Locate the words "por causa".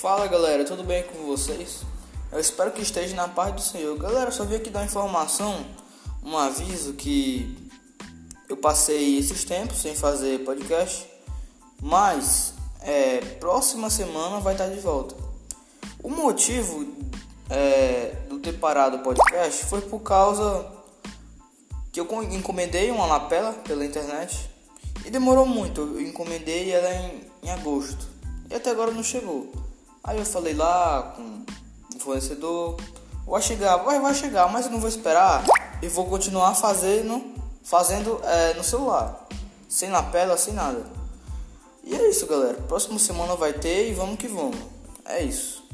19.82-20.66